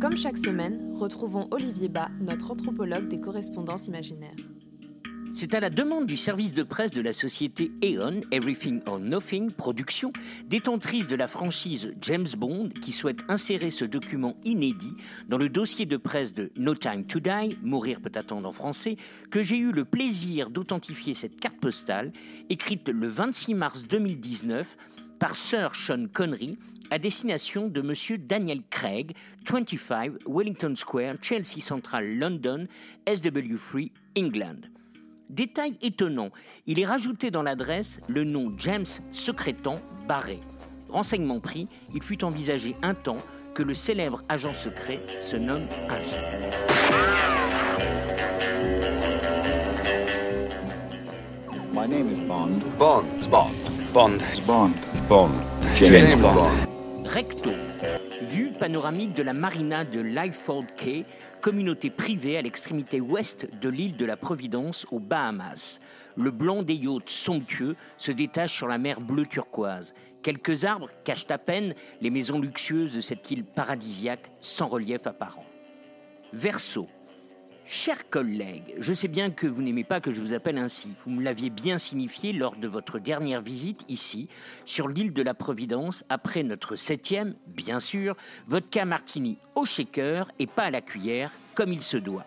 [0.00, 4.34] Comme chaque semaine, retrouvons Olivier Bas, notre anthropologue des correspondances imaginaires.
[5.30, 9.50] C'est à la demande du service de presse de la société Eon, Everything or Nothing
[9.50, 10.14] Productions,
[10.46, 14.96] détentrice de la franchise James Bond, qui souhaite insérer ce document inédit
[15.28, 18.96] dans le dossier de presse de No Time to Die, Mourir peut attendre en français,
[19.30, 22.10] que j'ai eu le plaisir d'authentifier cette carte postale,
[22.48, 24.78] écrite le 26 mars 2019
[25.20, 26.58] par Sir Sean Connery,
[26.90, 28.18] à destination de M.
[28.26, 29.14] Daniel Craig,
[29.48, 32.66] 25 Wellington Square, Chelsea Central, London,
[33.06, 34.62] SW3, England.
[35.28, 36.30] Détail étonnant,
[36.66, 39.76] il est rajouté dans l'adresse le nom James Secrétan
[40.08, 40.40] Barré.
[40.88, 43.18] Renseignement pris, il fut envisagé un temps
[43.54, 46.18] que le célèbre agent secret se nomme ainsi.
[51.72, 52.60] My name is Bond.
[52.78, 53.30] Bond.
[53.30, 53.69] Bond.
[53.92, 54.18] Bond.
[54.46, 54.74] Bond.
[55.08, 55.32] Bond.
[55.74, 56.52] James, Bond.
[57.04, 57.50] Recto,
[58.22, 61.04] vue panoramique de la marina de Lyford Cay,
[61.40, 65.80] communauté privée à l'extrémité ouest de l'île de la Providence aux Bahamas.
[66.16, 69.92] Le blanc des yachts somptueux se détache sur la mer bleue turquoise.
[70.22, 75.46] Quelques arbres cachent à peine les maisons luxueuses de cette île paradisiaque sans relief apparent.
[76.32, 76.86] Verseau.
[77.72, 80.88] Chers collègues, je sais bien que vous n'aimez pas que je vous appelle ainsi.
[81.04, 84.28] Vous me l'aviez bien signifié lors de votre dernière visite ici,
[84.64, 88.16] sur l'île de la Providence, après notre septième, bien sûr,
[88.48, 92.24] vodka martini au shaker et pas à la cuillère, comme il se doit.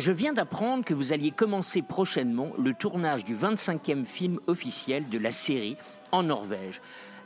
[0.00, 5.18] Je viens d'apprendre que vous alliez commencer prochainement le tournage du 25e film officiel de
[5.18, 5.76] la série
[6.10, 6.80] en Norvège.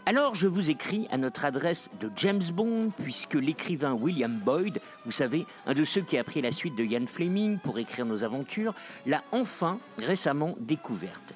[0.06, 5.12] Alors je vous écris à notre adresse de James Bond, puisque l'écrivain William Boyd, vous
[5.12, 8.24] savez, un de ceux qui a pris la suite de Ian Fleming pour écrire nos
[8.24, 8.74] aventures,
[9.04, 11.34] l'a enfin récemment découverte.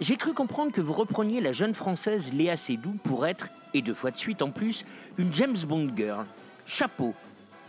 [0.00, 3.94] J'ai cru comprendre que vous repreniez la jeune française Léa Seydoux pour être, et deux
[3.94, 4.84] fois de suite en plus,
[5.16, 6.26] une James Bond girl.
[6.66, 7.14] Chapeau.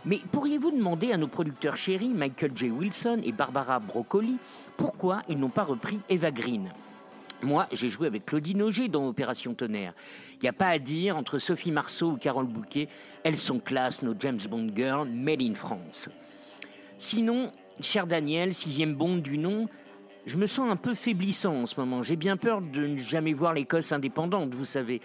[0.04, 2.70] Mais pourriez-vous demander à nos producteurs chéris, Michael J.
[2.70, 4.36] Wilson et Barbara Broccoli,
[4.76, 6.70] pourquoi ils n'ont pas repris Eva Green?
[7.42, 9.94] Moi, j'ai joué avec Claudine Auger dans Opération Tonnerre.
[10.34, 12.88] Il n'y a pas à dire, entre Sophie Marceau ou Carole Bouquet,
[13.24, 16.08] elles sont classe, nos James Bond girls, made in France.
[16.98, 19.68] Sinon, cher Daniel, sixième Bond du nom,
[20.26, 22.02] je me sens un peu faiblissant en ce moment.
[22.02, 25.00] J'ai bien peur de ne jamais voir l'Écosse indépendante, vous savez.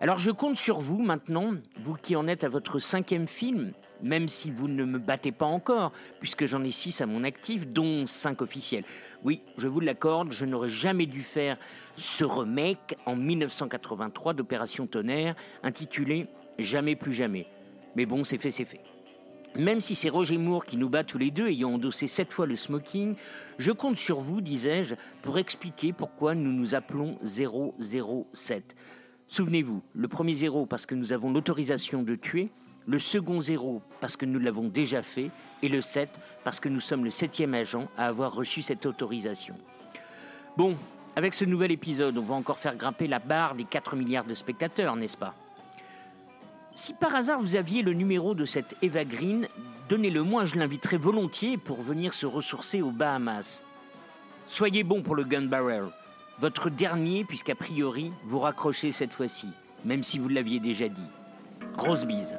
[0.00, 3.72] Alors je compte sur vous maintenant, vous qui en êtes à votre cinquième film,
[4.02, 7.68] même si vous ne me battez pas encore, puisque j'en ai six à mon actif,
[7.68, 8.84] dont cinq officiels.
[9.24, 11.58] Oui, je vous l'accorde, je n'aurais jamais dû faire
[11.96, 16.28] ce remake en 1983 d'Opération Tonnerre, intitulé
[16.58, 17.46] Jamais plus jamais.
[17.94, 18.80] Mais bon, c'est fait, c'est fait.
[19.54, 22.46] Même si c'est Roger Moore qui nous bat tous les deux, ayant endossé sept fois
[22.46, 23.14] le smoking,
[23.58, 28.76] je compte sur vous, disais-je, pour expliquer pourquoi nous nous appelons 007.
[29.28, 32.50] Souvenez-vous, le premier zéro parce que nous avons l'autorisation de tuer,
[32.88, 35.30] le second zéro parce que nous l'avons déjà fait,
[35.62, 36.08] et le 7
[36.42, 39.54] parce que nous sommes le septième agent à avoir reçu cette autorisation.
[40.56, 40.74] Bon,
[41.14, 44.34] avec ce nouvel épisode, on va encore faire grimper la barre des 4 milliards de
[44.34, 45.34] spectateurs, n'est-ce pas?
[46.74, 49.48] Si par hasard vous aviez le numéro de cette Eva Green,
[49.88, 53.64] donnez-le moi, je l'inviterai volontiers pour venir se ressourcer aux Bahamas.
[54.46, 55.88] Soyez bon pour le gun barrel.
[56.40, 59.48] Votre dernier, puisqu'a priori, vous raccrochez cette fois-ci,
[59.84, 61.02] même si vous l'aviez déjà dit.
[61.76, 62.38] Grosse bise.